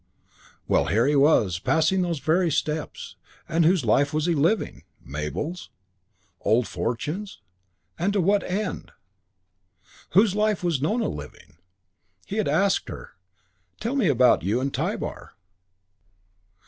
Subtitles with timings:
[0.67, 3.17] Well, here he was, passing those very steps,
[3.47, 4.81] and whose life was he living?
[4.99, 5.69] Mabel's?
[6.39, 7.39] Old Fortune's?
[7.99, 8.85] And to what end?
[8.85, 9.81] V
[10.13, 11.57] Whose life was Nona living?
[12.25, 13.11] He had asked her,
[13.79, 15.33] "Tell me about you and Tybar."